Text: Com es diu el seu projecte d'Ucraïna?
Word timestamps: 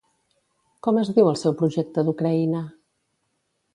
Com 0.87 0.97
es 1.01 1.11
diu 1.17 1.29
el 1.33 1.37
seu 1.43 1.55
projecte 1.61 2.05
d'Ucraïna? 2.09 2.63